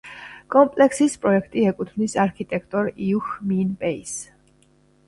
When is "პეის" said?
3.85-4.19